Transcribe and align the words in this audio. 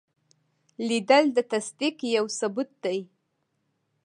لیدل 0.87 1.25
د 1.33 1.37
تصدیق 1.51 1.97
یو 2.17 2.25
ثبوت 2.39 2.69
دی 2.83 2.99